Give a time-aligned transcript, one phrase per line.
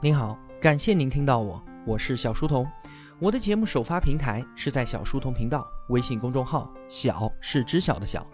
[0.00, 2.64] 您好，感谢您听到我，我是小书童。
[3.18, 8.24] 我的节目首发平台是在小书童频道微信公众号，小是知晓的小。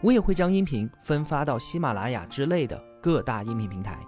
[0.00, 4.00] 我也会将音频分发到喜马拉雅之类的各大音频平台。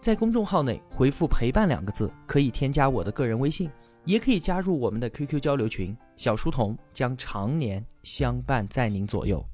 [0.00, 3.68] 在公众号内回复“陪伴”两个字，可以添加我的个人微信，
[4.04, 5.96] 也可以加入我们的 QQ 交流群。
[6.16, 9.44] 小书童将常年相伴在您左右。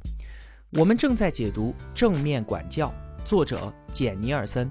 [0.73, 2.89] 我们正在解读《正面管教》，
[3.25, 4.71] 作者简尼尔森。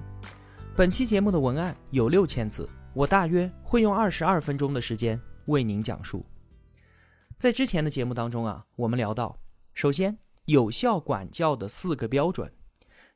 [0.76, 6.22] 本期节目的文案有六千字，我大约会用二十二分钟的时间为您讲述。
[7.38, 9.38] 在之前的节目当中啊，我们聊到，
[9.72, 12.52] 首先有效管教的四个标准。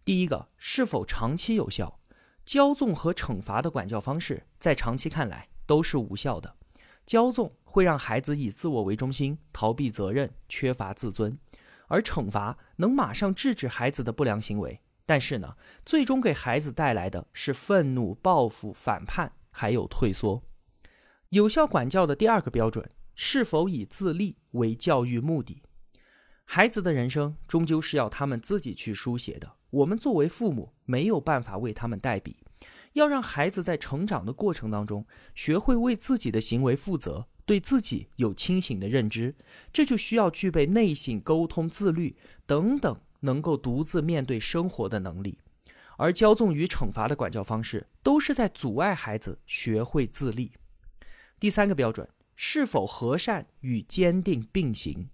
[0.06, 2.00] 第一个，是否长期有效？
[2.46, 6.56] 骄纵和惩罚的管教方式，在长期看来都是无效的。
[7.06, 11.32] 骄纵会让孩子以自我为中心，逃避责任，缺乏自尊；
[11.88, 14.80] 而惩罚能马上制止孩子的不良行为。
[15.10, 20.44] 但是呢，最终给孩子带来的是愤怒、报复、反叛，还有退缩。
[21.30, 25.62] 有效管教的第二个标准，是否以自立为教育目的？
[26.44, 32.36] 孩子的人生终究是要他们自己去书写的，我们作为父母没有办法为他们代笔。
[32.92, 35.04] 要让孩子在成长的过程当中，
[35.34, 39.34] 学会为自己的行为负责，对自己有清醒的认知，
[39.72, 42.96] 这就需要具备内省、沟通、自律等等。
[43.20, 45.38] 能够独自面对生活的能力，
[45.96, 50.52] 而骄纵与惩罚的管教方式，都是在阻碍孩子学会自立。
[51.38, 55.08] 第三个标准，是否和善与坚定并行？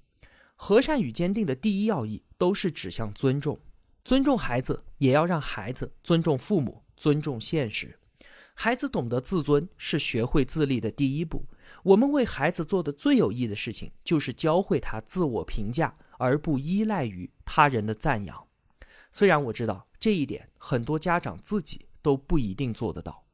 [0.55, 3.59] 和善与坚定的第一要义，都是指向尊重。
[4.05, 7.99] 尊重孩子，也要让孩子尊重父母，尊重现实。
[8.55, 11.45] 孩子懂得自尊，是学会自立的第一步。
[11.83, 15.95] 我们为孩子做的最有益的事情，就是教会他自我评价。
[16.19, 18.47] 而不依赖于他人的赞扬，
[19.11, 23.25] 虽然我知道这一点很多家长自己都不一定做得到。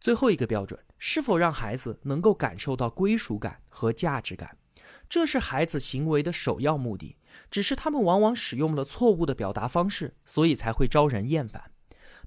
[0.00, 4.56] 最后一个标准，是否让孩子能够感受到归属感和价值感，
[5.08, 7.16] 这是孩子行为的首要目的。
[7.50, 11.70] 只是他们往往使用了错误的表达方式，所以才会招人厌烦。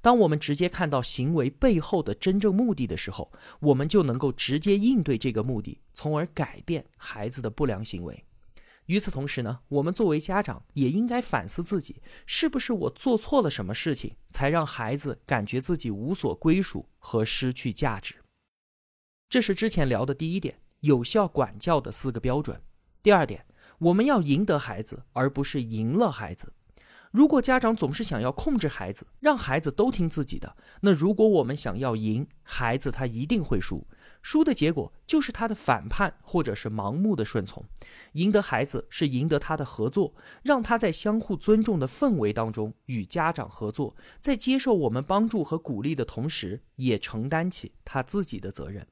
[0.01, 8.23] 当我们直接看到行为背后的真正目的的时候，我们就能够直接应对这个目的，从而改变孩子的不良行为。
[8.89, 18.16] 与此同时呢，我们作为家长也应该反思自己，是不是我做错了什么事情，才让孩子感觉自己无所归属和失去价值？
[19.29, 22.63] 这是之前聊的第一点，有效管教的四个标准。
[23.03, 23.45] 第二点，
[23.78, 26.51] 我们要赢得孩子，而不是赢了孩子。
[27.11, 33.85] 如果家长总是想要控制孩子，让孩子都听自己的，那如果我们想要赢孩子，他一定会输。
[34.22, 37.66] 输的结果就是他的反叛，或者是盲目的顺从。
[38.13, 40.13] 赢得孩子是赢得他的合作，
[40.44, 48.88] 让他在相互尊重的氛围当中与家长合作，在接受我们帮助和鼓励的同时，也承担起他自己的责任。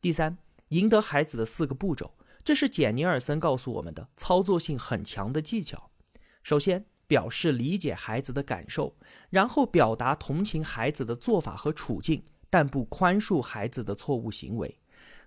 [0.00, 0.38] 第三，
[0.68, 5.90] 赢得孩子的四个步骤，这是简尼尔森告诉我们的操作性很强的技巧。
[6.42, 6.86] 首先。
[7.08, 8.96] 表示理解孩子的感受，
[9.30, 12.24] 然后表达同情孩子的做法和处境，
[12.56, 14.78] 但不宽恕孩子的错误行为。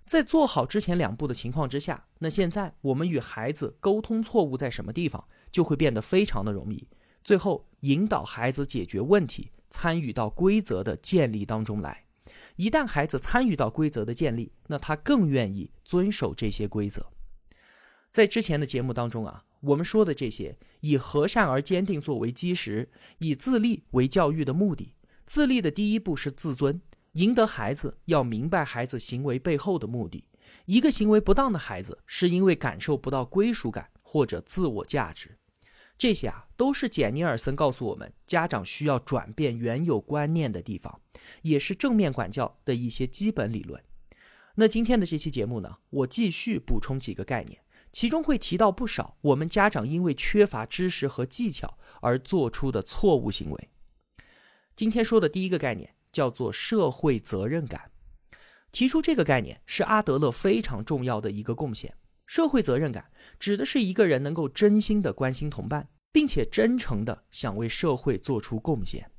[0.04, 6.88] 在做好之前两步的情况之下，那现在我们与孩子沟通错误在什么地方，就会变得非常的容易。
[7.22, 12.06] 最后引导孩子解决问题，参与到规则的建立当中来。
[12.56, 17.12] 一旦孩子参与到规则的建立，那他更愿意遵守这些规则。
[18.10, 19.44] 在之前的节目当中啊。
[19.60, 24.94] 我们说的这些，以和善而坚定作为基石，以自立为教育的目的。
[25.26, 26.80] 自立的第一步是自尊，
[27.12, 30.24] 赢得孩子要明白孩子行为背后的目的。
[30.66, 35.38] 一个行为不当的孩子，是因为感受不到归属感或者自我价值。
[35.98, 41.00] 这些啊，都是简尼尔森告诉我们，家长需要转变原有观念的地方，
[41.42, 43.82] 也是正面管教的一些基本理论。
[44.54, 47.60] 那今天的这期节目呢，我继续补充几个概念。
[47.92, 53.68] 其中会提到不少我们家长因为缺乏知识和技巧而做出的错误行为。
[54.76, 57.90] 今天说的第一个概念叫做社会责任感。
[58.72, 61.94] 提出这个概念是阿德勒非常重要的一个贡献。
[62.26, 69.10] 社会责任感指的是一个人能够真心的关心同伴，并且真诚的想为社会做出贡献。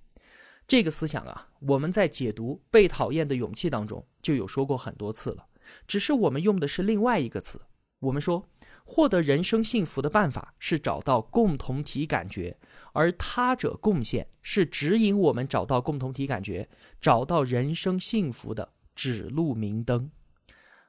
[0.67, 5.47] 这个思想啊，我们在解读《被讨厌的勇气》当中就有说过很多次了，
[5.85, 7.61] 只是我们用的是另外一个词。
[7.99, 8.47] 我们说。
[8.83, 12.57] 获得人生幸福的办法是找到共同体感觉，
[12.93, 20.11] 而他者贡献是指引我们找到共同体感觉、找到人生幸福的指路明灯。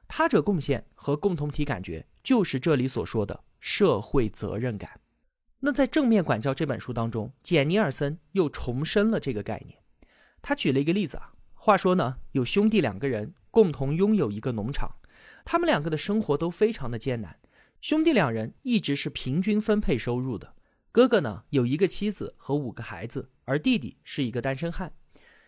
[0.07, 4.99] 他者贡献和共同体感觉就是这里所说的社会责任感。
[5.59, 9.79] 那在《正面管教》这本书当中，简尼尔森又重申了这个概念。
[10.41, 14.91] 他举了一个例子啊，话说呢，有兄弟两个人共同拥有一个农场，
[15.45, 17.39] 他们两个的生活都非常的艰难。
[17.79, 20.53] 兄弟两人一直是平均分配收入的。
[20.93, 24.93] 哥哥呢有一个妻子和五个孩子，而弟弟是一个单身汉。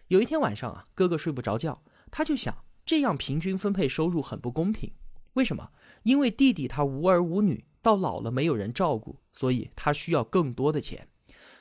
[0.08, 4.92] 有一天晚上啊，哥哥睡不着觉，他就想这样平均分配收入很不公平。
[5.34, 5.70] 为什么？
[6.02, 11.08] 因为弟弟他无儿无女，到老了没有人照顾，所以他需要更多的钱。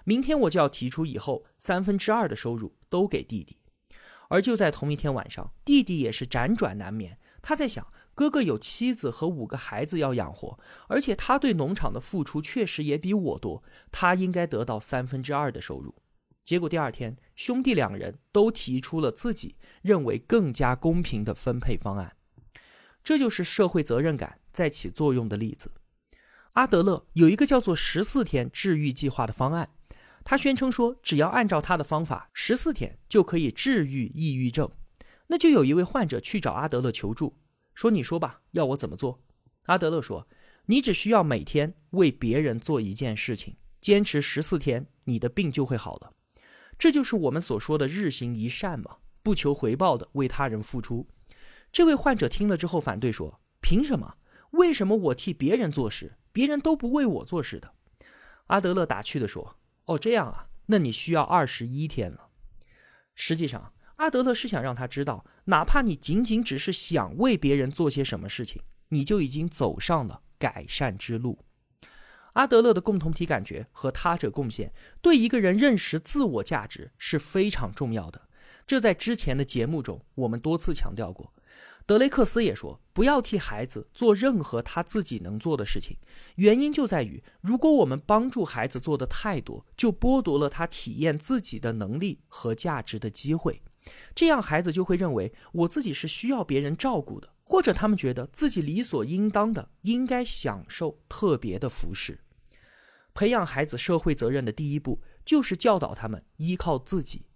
[0.05, 3.59] 明天我就要提出以后三分之二的收入都给弟弟。
[4.29, 7.19] 而就在同一天晚上，弟弟也是辗转难眠。
[7.43, 10.59] 他在想，哥哥有妻子和五个孩子要养活，
[10.89, 15.95] 而且他对农场的付出确实也比我多，他应该得到三分之二的收入。
[16.45, 22.17] 结果第二天，兄弟两人都提出了自己认为更加公平的分配方案。
[23.03, 25.73] 这就是社会责任感在起作用的例子。
[26.53, 29.71] 阿德勒有一个叫做“十四天治愈计划”的方案。
[30.23, 34.71] 他宣称说，只要按照他的方法，十四天就可以治愈抑郁症。
[35.27, 37.39] 那就有一位患者去找阿德勒求助，
[37.75, 39.21] 说：“你说吧，要我怎么做？”
[39.67, 40.29] 阿德勒说
[40.67, 46.13] ：“你只需要每天为别人做一件事情，坚持十四天，你的病就会好了。”
[46.79, 51.07] 这就是我们所说的日行一善嘛，不求回报的为他人付出。
[51.71, 54.17] 这位患者听了之后反对说：“凭什么？
[54.51, 57.75] 为什么我替别人做事，别人都不为我做事的？”
[58.49, 59.57] 阿德勒打趣的说。
[59.87, 62.29] 哦，这样啊，那你需要二十一天了。
[63.15, 71.39] 实际上，阿德勒是想让他知道，哪怕你仅仅只是想为别人做些什么事情，你就已经走上了改善之路。
[72.33, 78.29] 阿德勒的共同体感觉和他者贡献，对一个人认识自我价值是非常重要的。
[78.67, 81.33] 这在之前的节目中我们多次强调过。
[81.87, 85.99] 德雷克斯也说，不要替孩子做任何他自己能做的事情，
[86.37, 93.63] 原因就在于，如果我们帮助孩子做的太多，就剥夺了他体验自己的能力和价值的机会。
[94.15, 102.21] 这样，孩子就会认为我自己是需要别人照顾的，或者他们觉得自己理所应当的应该享受特别的服饰。
[103.13, 107.27] 培养孩子社会责任的第一步，就是教导他们依靠自己。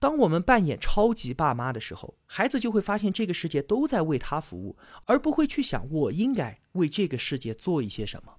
[0.00, 4.76] 当我们扮演超级爸妈的时候，孩子就会发现这个世界都在为他服务，
[5.06, 8.36] 而不会去想我应该为这个世界做一些什么。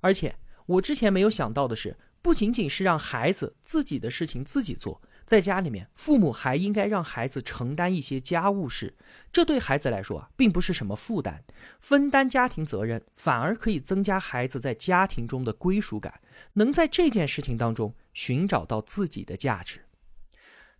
[0.00, 0.36] 而且，
[0.66, 5.00] 我之前没有想到的是，不仅仅是让孩子自己的事情自己做，
[5.32, 8.94] 在家里面，父母还应该让孩子承担一些家务事。
[9.32, 11.42] 这对孩子来说啊，并不是什么负担，
[11.80, 16.20] 分担家庭责任反而可以增加孩子在家庭中的归属感，
[16.52, 19.80] 能在这件事情当中寻找到自己的价值。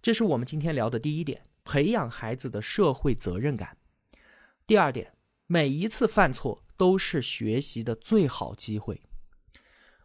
[0.03, 3.79] 这是我们今天聊的第一点，培养孩子的社会责任感。
[4.67, 5.15] 第二点，
[5.47, 9.01] 每一次犯错都是学习的最好机会。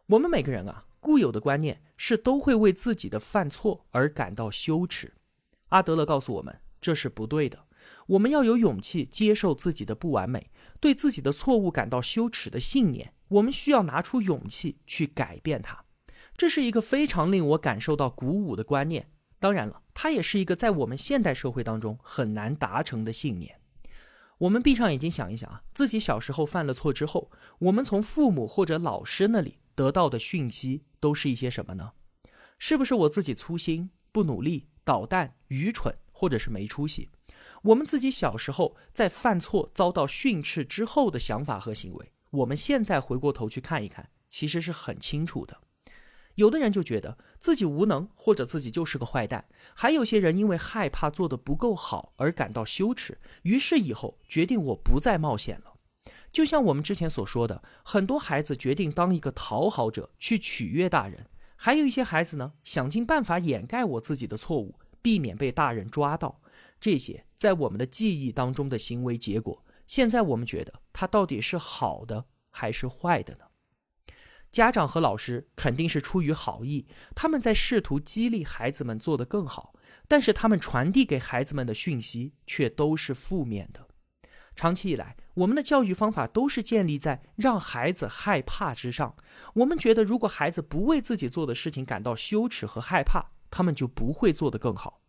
[0.05, 5.13] 我们每个人啊，固有的观念是都会为自己的犯错而感到羞耻。
[5.69, 7.65] 阿德勒告诉我们，这是不对的。
[8.07, 10.49] 我们要有勇气接受自己的不完美，
[10.79, 13.13] 对自己的错误感到羞耻的信念。
[13.29, 15.85] 我们需要拿出勇气去改变它。
[16.35, 19.11] 这是一个非常令我感受到鼓舞的观念。
[19.39, 23.59] 当然了，它也是一个在我们现代社会当中很难达成的信念。
[24.39, 31.91] 我们闭上眼睛想一想啊，自己小时候犯了错之后，我们从父母或者老师那里得到的讯息都是一些什么呢？
[32.57, 37.11] 是不是我自己粗心、不努力、捣蛋、愚蠢，或者是没出息？
[37.61, 45.55] 我们自己小时候在犯错遭到训斥之后的想法和行为，我们现在回过头去看一看，其实是很清楚的。
[46.33, 49.43] 有的人就觉得自己无能，或者自己就是个坏蛋；
[49.75, 55.76] 还有些人因为害怕做的不够好而感到羞耻，于是以后决定我不再冒险了。
[56.31, 66.41] 就像我们之前所说的，很多孩子决定当一个讨好者去取悦大人，还有一些孩子呢，想尽办法掩盖我自己的错误，避免被大人抓到。
[66.79, 73.45] 这些在我们的记忆当中的行为结果，现在我们觉得它到底是好的还是坏的呢？
[74.51, 79.73] 家长和老师肯定是出于好意，他们在试图激励孩子们做得更好，
[80.07, 83.87] 但是他们传递给孩子们的讯息却都是负面的。
[84.57, 89.15] 长期以来，我们的教育方法都是建立在让孩子害怕之上。
[89.53, 94.99] 我们觉得，如果孩子不为自己做的事情感到羞耻和害怕，他们就不会做得更好。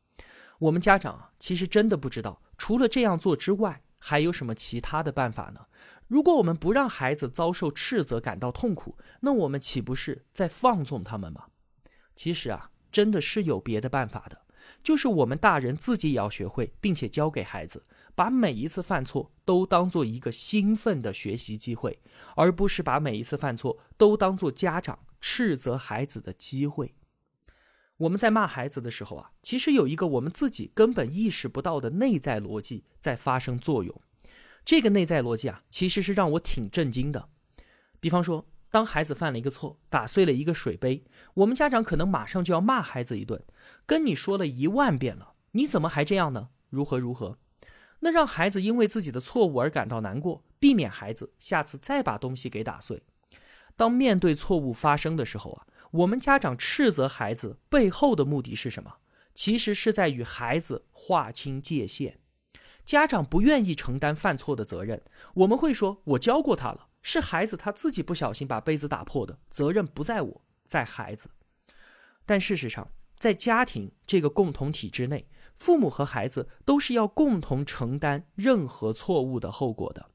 [0.59, 5.63] 我们家长啊，其实真的不知道，除了这样做之外，还有什么其他的办法呢？
[6.09, 11.47] 如果我们不让孩子遭受斥责感到痛苦，那我们岂不是在放纵他们吗？
[12.15, 14.43] 其实啊，真的是有别的办法的，
[14.83, 17.87] 就是我们大人自己也要学会，并且教给孩子，
[18.19, 22.01] 把每一次犯错都当做一个兴奋的学习机会，
[22.35, 26.97] 而不是把每一次犯错都当做家长斥责孩子的机会。
[27.99, 34.03] 我们在骂孩子的时候啊，其实有一个我们自己根本意识不到的内在逻辑在发生作用。
[34.65, 37.29] 这个内在逻辑啊，其实是让我挺震惊的。
[38.01, 43.41] 比方说，当孩子犯了一个错，打碎了一个水杯，我们家长可能马上就要骂孩子一顿，
[43.87, 46.49] 跟你说了一万遍了，你怎么还这样呢？
[46.69, 47.39] 如何如何？
[48.01, 53.03] 那让孩子因为自己的错误而感到难过，避免孩子下次再把东西给打碎。
[53.77, 58.97] 当面对错误发生的时候啊，我们家长斥责孩子背后的目的是什么？
[59.35, 62.19] 其实是在与孩子划清界限。
[62.85, 65.03] 家长不愿意承担犯错的责任，
[65.35, 71.29] 我们会说：“我教过他了，是孩子他自己不小心把杯子打破的，责任不在我，在孩子。”
[72.27, 80.11] 但事实上，在家庭这个共同体制内，父母和孩子都是要共同承担任何错误的后果的。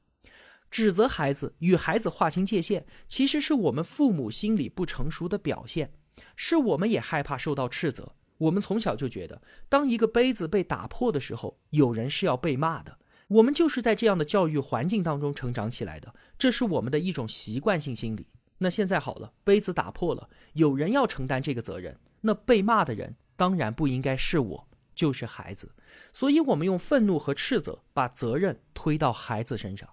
[0.70, 5.92] 指责孩子、与孩子划清界限，其实是我们父母心理不成熟的表现，
[6.34, 8.14] 是我们也害怕受到斥责。
[8.38, 12.98] 我们从小就觉得，当一个杯子被打破的时候，有人是要被骂的。
[13.28, 18.26] 我们就是在这样的教育环境当中成长起来的，这是我们的一种习惯性心理。
[18.58, 25.74] 那现在好了，杯子打破了，有人要承担这个责任，那被骂的人当然不应该是我，就是孩子。
[26.12, 29.88] 所以，我们用愤怒和斥责把责任推到孩子身上。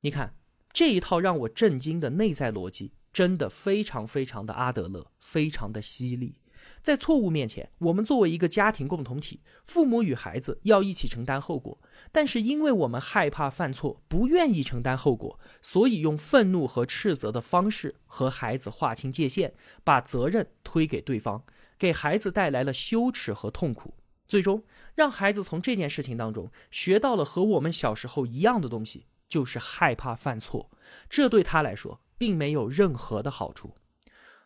[0.00, 0.36] 你看
[0.72, 6.41] 这一套让我震惊的内在逻辑，真的非常非常的阿德勒，非常的犀利。
[6.82, 11.80] 在错误面前，我们作为一个家庭共同体，父母与孩子要一起承担后果。
[12.10, 21.44] 但是，因为我们害怕犯错，不愿意承担后果，所以用愤怒和斥责的方式和孩子划清界限，把责任推给对方，
[21.78, 23.94] 给孩子带来了羞耻和痛苦，
[24.26, 24.64] 最终
[24.96, 30.68] 让孩子从这件事情当中学到了和我们小时候一样的东西，就是害怕犯错。
[31.08, 33.74] 这对他来说，并没有任何的好处。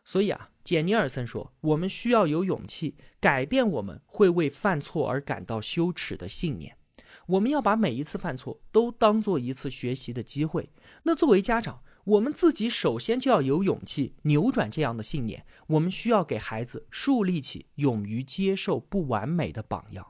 [0.07, 6.79] 所以啊，简尼尔森说，我们需要有勇气改变我们会为犯错而感到羞耻的信念。
[7.27, 10.71] 我们要把每一次犯错都当做一次学习的机会。
[11.03, 15.45] 那作为家长，我们自己首先就要有勇气扭转这样的信念。
[15.67, 20.07] 我们需要给孩子树立起勇于接受不完美的榜样。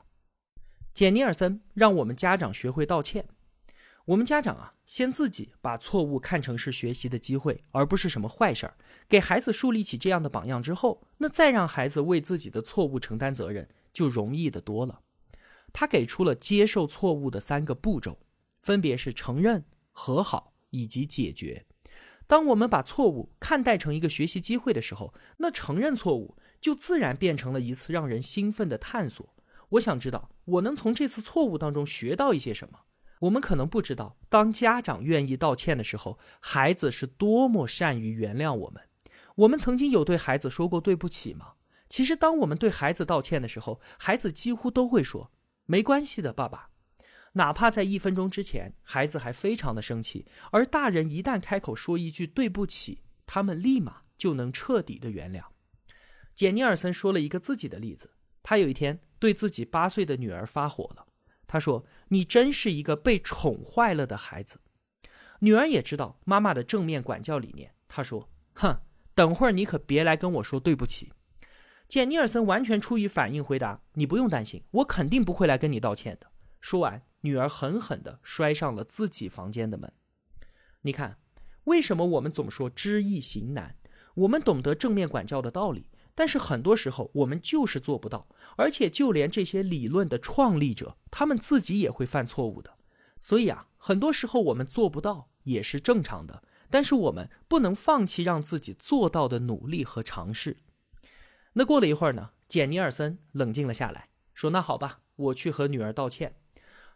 [0.93, 3.27] 简尼尔森让我们家长学会道歉。
[4.07, 8.77] 我们家长啊，先自己把错误看成是学习的机会，而不是什么坏事儿，
[9.09, 15.01] 给孩子树立起这样的榜样之后，那再让孩子为自己的错误承担责任，就容易的多了。
[15.73, 18.17] 他给出了接受错误的三个步骤，
[18.61, 21.65] 分别是承认、和好以及解决。
[22.27, 29.35] 当我们把错误看待成一个学习机会的时候，那承认错误就自然变成了一次让人兴奋的探索。
[29.71, 32.79] 我想知道，我能从这次错误当中学到一些什么。
[33.21, 38.83] 我们可能不知道，当家长愿意道歉的时候，孩子是多么善于原谅我们。
[39.35, 41.53] 我们曾经有对孩子说过对不起吗？
[41.89, 45.31] 其实，当我们对孩子道歉的时候，孩子几乎都会说
[45.65, 46.69] 没关系的，爸爸。
[47.33, 55.43] 哪怕在一分钟之前，孩子还非常的生气，而大人一旦开口说一句对不起，他们立马就能彻底的原谅。
[56.33, 58.11] 简尼尔森说了一个自己的例子，
[58.43, 61.06] 他有一天对自己八岁的女儿发火了。
[61.47, 64.59] 他说：“你真是一个被宠坏了的孩子。”
[65.39, 67.73] 女儿也知道妈妈的正面管教理念。
[67.87, 68.81] 她说：“哼，
[69.15, 71.13] 等会儿你可别来跟我说对不起。”
[71.87, 76.27] 简尼尔森完全出于反应回答：“你不用担心，我肯定不会来跟你道歉的。”
[76.59, 79.93] 说完，女儿狠狠地摔上了自己房间的门。
[80.81, 81.17] 你看，
[81.63, 83.77] 为什么我们总说知易行难？
[84.15, 85.89] 我们懂得正面管教的道理。
[86.17, 92.73] 但是很多时候我们就是做不到，而且就连这些理论的创立者，他们自己也会犯错误的。
[93.19, 96.41] 所以啊，很多时候我们做不到也是正常的。
[96.71, 100.57] 但是我们不能放弃让自己做到的努力和尝试。
[101.53, 106.35] 那过了一会儿呢，简尼尔森冷静了下来，说：“那好吧，我去和女儿道歉。”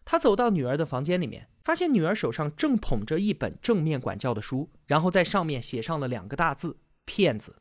[0.04, 7.61] 他走到女儿的房间里面，发现女儿手上正捧着一本正面管教的书，然后在上面写上了两个大字：“骗子。”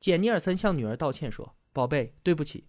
[0.00, 2.64] 简尼尔森向女儿道歉说：“宝贝，对不起，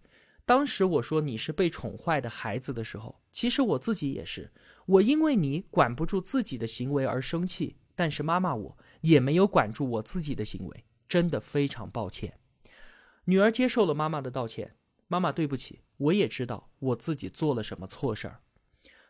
[0.45, 4.51] 当时我说你是被宠坏的孩子的时候，其实我自己也是。
[4.85, 12.37] 我因为你管不住自己的行为而生气，但是妈妈我也没有管住我自己的行为，真的非常抱歉。”
[13.25, 14.75] 女儿接受了妈妈的道歉，
[15.07, 18.41] 妈妈对不起，我也知道我自己做了什么错事儿。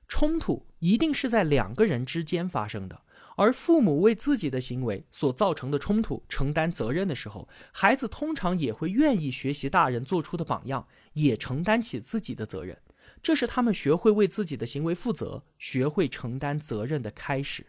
[0.08, 3.01] 冲突一定是在两个人之间发生的。
[3.38, 12.78] 而父母为自己的行为所造成的冲突承担责任的时候，孩子通常也会愿意学习大人做出的榜样，也承担起自己的责任。
[13.24, 17.68] 这是他们学会为自己的行为负责、学会承担责任的开始。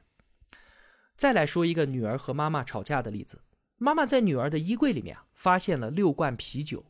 [1.14, 3.40] 再来说一个女儿和妈妈吵架的例子：
[3.76, 6.84] 妈妈在女儿的衣柜里面发现了六罐啤酒，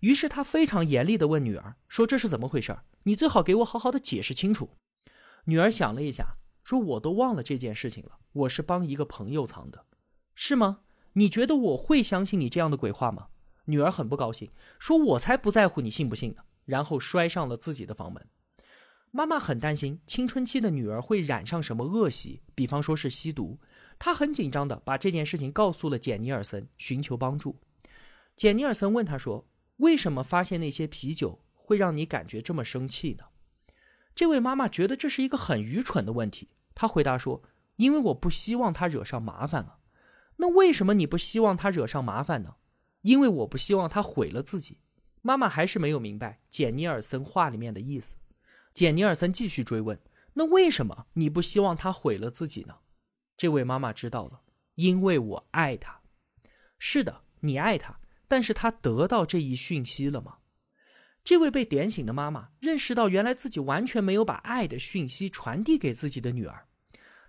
[0.00, 2.76] 于是她非常严厉地问女儿说：“这是怎么回事？
[3.04, 4.70] 你最好给我好好的解释清楚。”
[5.46, 6.36] 女儿想了一下，
[6.68, 9.86] 说：“我都忘了这件事情了，我是帮一个朋友藏的，
[10.34, 10.80] 是吗？
[11.14, 13.28] 你觉得我会相信你这样的鬼话吗？”
[13.64, 18.28] 女儿很不高兴，说：“我才不在乎你信不信呢。”然后摔上了自己的房门。
[19.10, 23.58] 妈妈很担心青春期的女儿会染上什么恶习，比方说是吸毒。
[23.98, 27.58] 她很紧张的把这件事情告诉了简尼尔森，寻求帮助。
[28.36, 29.48] 简尼尔森问他说。
[29.78, 33.26] 为什么发现那些啤酒会让你感觉这么生气呢？
[34.12, 36.48] 这位妈妈觉得这是一个很愚蠢的问题。
[36.80, 37.42] 他回答说
[37.74, 39.80] ：“因为我不希望他惹上麻烦啊。”
[40.40, 42.54] 那为什么你不希望他惹上麻烦呢？
[43.00, 44.78] 因为我不希望他毁了自己。
[45.20, 48.14] 妈妈还是没有明白简尼尔森话里面的意思。
[48.72, 49.98] 简尼尔森继续追问
[50.34, 52.76] ：“那为什么你不希望他毁了自己呢？”
[53.36, 54.42] 这位妈妈知道了，
[54.76, 56.00] 因为我爱他。
[56.78, 57.98] 是的，你爱他。
[58.28, 60.36] 但是他得到这一讯息了吗？
[61.24, 66.67] 这位被点醒的妈妈认识到，原来自己完全没有把爱的讯息传递给自己的女儿。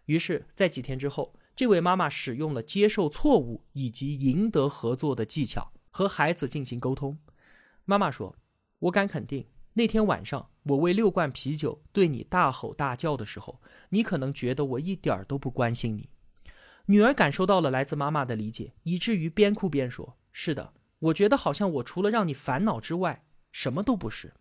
[0.10, 7.20] 于是，在几天之后，这位妈妈使用了接受错误以及赢得合作的技巧，和孩子进行沟通。
[7.86, 8.36] 妈妈说
[8.80, 16.10] ：“我敢肯定，那天晚上我为六罐啤酒对你大吼大叫的时候，你可能觉得我一点都不关心你。”
[16.88, 24.34] 女儿感受到了来自妈妈的理解，以至于边哭边说：“是的。”我觉得好像我除了让你烦恼之外，什么都不是。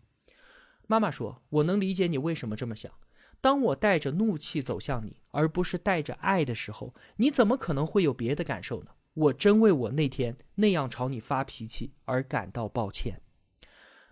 [0.87, 2.91] 妈妈说：“我能理解你为什么这么想。
[3.41, 8.91] 当我带着怒气走向你，而不是带着爱的时候，你怎么可能会有别的感受呢？
[9.15, 13.23] 我真为我那天那样朝你发脾气而感到抱歉。”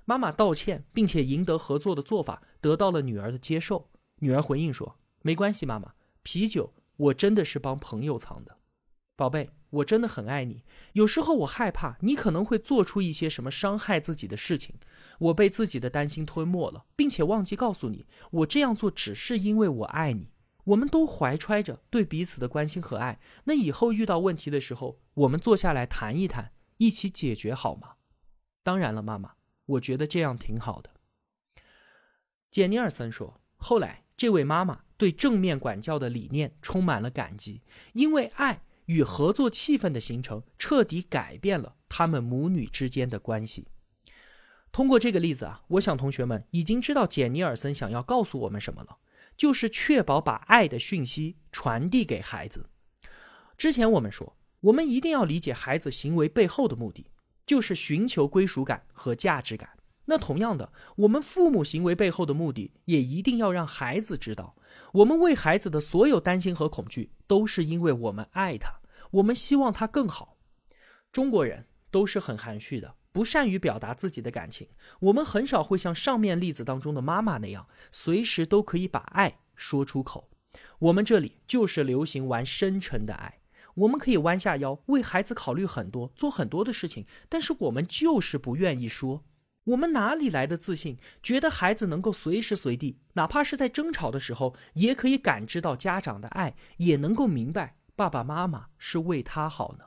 [0.06, 3.90] 妈妈道歉，并且赢得合作的做法得到了女儿的接受。
[4.21, 8.59] 女儿回应说：“没关系，妈妈，啤酒我真的是帮朋友藏的，
[9.16, 14.76] 宝贝。”我真的很爱你，有时候我害怕你可能会做出一些什么伤害自己的事情，
[15.18, 20.30] 我被自己的担心吞没了，并且忘记告诉你，我这样做只是因为我爱你。
[20.66, 27.95] 我们都怀揣着对彼此的关心和爱，那以后遇到问题的时候，我们坐下来谈一谈，一起解决好吗？
[28.62, 30.91] 当然了，妈妈，我觉得这样挺好的。
[32.50, 37.62] 简尼尔森说，后来这位妈妈对正面管教的理念充满了感激，
[37.95, 38.62] 因为爱。
[38.86, 43.67] 与合作气氛的形成，彻底改变了他们母女之间的关系。
[44.71, 48.99] 通过这个例子啊，我想同学们已经知道简尼尔森想要告诉我们什么了，
[49.36, 52.70] 就是确保把爱的讯息传递给孩子。
[53.56, 57.10] 之前我们说，我们一定要理解孩子行为背后的目的，
[57.46, 59.70] 就是寻求归属感和价值感。
[60.08, 64.56] 那同样的，我们父母行为背后的目的，也一定要让孩子知道，
[64.92, 70.36] 我们为孩子的所有担心和恐惧，都是因为我们爱他，我们希望他更好。
[71.10, 74.69] 中国人都是很含蓄的，不善于表达自己的感情，
[75.00, 80.29] 我们很少会像上面例子当中的妈妈那样，随时都可以把爱说出口。
[80.81, 83.39] 我们这里就是流行玩深沉的爱，
[83.76, 89.25] 我们可以弯下腰为孩子考虑很多，做很多的事情，但是我们就是不愿意说。
[89.65, 99.87] 我们哪里来的自信，觉得孩子能够随时随地，哪怕是在争吵的时候，也可以感知到家长的爱，也能够明白爸爸妈妈是为他好呢？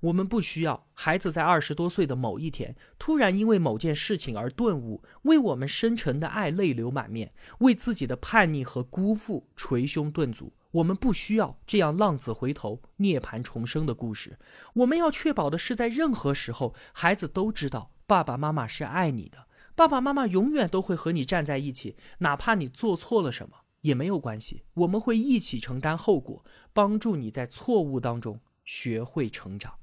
[0.00, 10.52] 我们不需要孩子在二十多岁的某一天，突然因为某件事情而顿悟，为我们深沉的爱泪流满面，为自己的叛逆和辜负捶胸顿足。
[10.72, 14.38] 我们不需要这样浪子回头、涅槃重生的故事。
[14.74, 17.90] 我们要确保的是，在任何时候，孩子都知道。
[18.06, 29.74] 爸爸妈妈是爱你的，爸爸妈妈永远都会和你站在一起，哪怕你做错了什么也没有关系，我们会一起承担后果，帮助你在错误当中学会成长。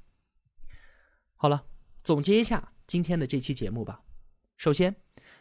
[1.40, 1.66] 好了，
[2.02, 4.02] 总结一下今天的这期节目吧。
[4.56, 4.96] 首先，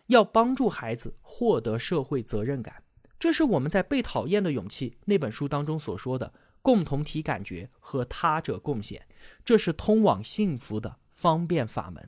[0.06, 2.84] 要帮助孩子获得社会责任感，
[3.18, 6.32] 这是我们在《被讨厌的勇气》那本书当中所说的
[6.62, 9.08] 共同体感觉和他者贡献，
[9.44, 12.08] 这是通往幸福的方便法门。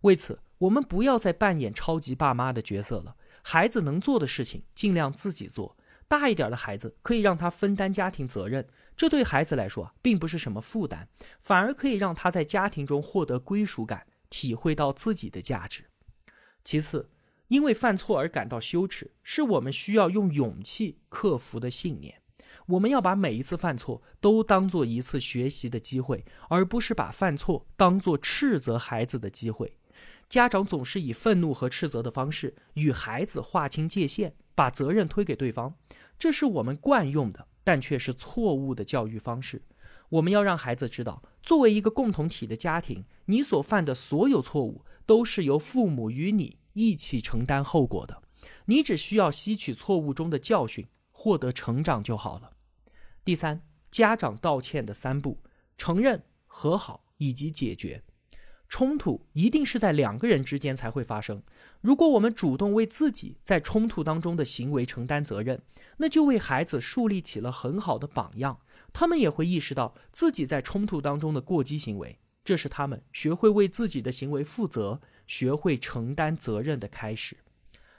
[0.00, 3.16] 为此，我们不要再扮演超级爸妈的角色了。
[3.42, 5.76] 孩子能做的事情，尽量自己做。
[6.10, 11.06] 大一点的孩子，可以让他分担家庭责任，这对孩子来说并不是什么负担，
[11.40, 15.84] 反而可以让他在家庭中获得归属感，体会到自己的价值。
[16.64, 17.08] 其次，
[17.46, 22.20] 因为犯错而感到羞耻，是我们需要用勇气克服的信念。
[22.66, 29.76] 我们要把每一次犯错都当做一次学习的机会，而不是把犯错当做斥责孩子的机会。
[30.28, 35.74] 家长总是以愤怒和斥责的方式与孩子划清界限，把责任推给对方，
[36.18, 39.62] 这是我们惯用的，但却是错误的教育方式。
[40.10, 48.22] 我们要让孩子知道，作为一个共同体的家庭，你所犯的所有错误都是由父母与你一起承担后果的，
[48.66, 52.50] 你只需要吸取错误中的教训，获得成长就好了。
[53.24, 55.38] 第三，家长道歉的三步：
[55.78, 58.02] 承认、和好以及解决。
[58.70, 61.42] 冲突一定是在两个人之间才会发生。
[61.80, 65.60] 如果我们主动为自己在冲突当中的行为承担责任，
[65.96, 68.60] 那就为孩子树立起了很好的榜样。
[68.92, 77.38] 他们也会意识到自己在冲突当中的过激行为，这是他们学会为自己的行为负责、学会承担责任的开始。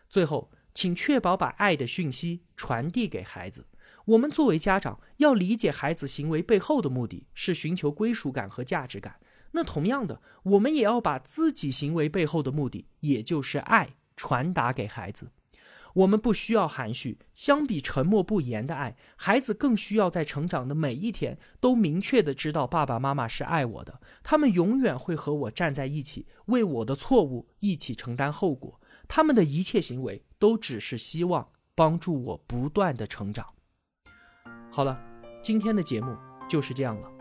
[0.07, 3.67] 最后，请确保把爱的讯息传递给孩子。
[4.05, 9.19] 我们作为家长，要理解孩子行为背后的目的是寻求归属感和价值感。
[9.51, 15.31] 那同样的，我们也要把自己行为背后的目的，也就是爱，传达给孩子。
[15.93, 28.79] 我们不需要含蓄，相比沉默不言的爱，孩子更需要在成长的每一天都明确的知道爸爸妈妈是爱我的，他们永远会和我站在一起，为我的错误一起承担后果。
[29.09, 33.45] 他们的一切行为都只是希望帮助我不断的成长。
[34.71, 34.97] 好了，
[35.41, 36.15] 今天的节目
[36.47, 37.20] 就是这样了。